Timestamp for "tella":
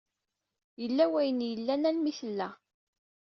2.19-2.49